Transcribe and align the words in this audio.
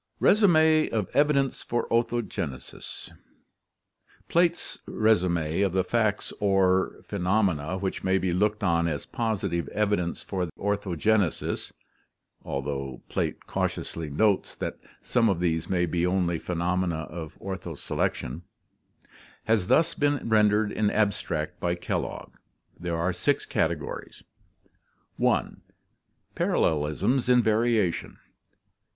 Resume 0.19 0.89
of 0.91 1.09
Evidence 1.13 1.61
for 1.61 1.87
Orthogenesis 1.89 3.11
Plate's 4.29 4.79
resum6 4.87 5.63
of 5.63 5.73
the 5.73 5.83
facts 5.83 6.33
or 6.39 7.03
phenomena 7.03 7.77
which 7.77 8.03
may 8.03 8.17
be 8.17 8.31
looked 8.31 8.63
on 8.63 8.87
as 8.87 9.05
positive 9.05 9.67
evidence 9.67 10.23
for 10.23 10.49
orthogenesis 10.57 11.71
(although 12.43 13.03
Plate 13.09 13.45
cautiously 13.45 14.09
notes 14.09 14.55
that 14.55 14.79
some 15.03 15.29
of 15.29 15.39
these 15.39 15.69
may 15.69 15.85
be 15.85 16.03
only 16.03 16.39
phenomena 16.39 17.01
of 17.03 17.37
ortho 17.37 17.77
selection) 17.77 18.41
has 19.43 19.67
thus 19.67 19.93
been 19.93 20.27
rendered 20.27 20.71
in 20.71 20.89
abstract 20.89 21.59
by 21.59 21.75
Kellogg: 21.75 22.31
There 22.75 22.97
are 22.97 23.13
six 23.13 23.45
categories: 23.45 24.23
i. 25.23 25.45
Parallelisms 26.33 27.29
in 27.29 27.43
Variation. 27.43 28.17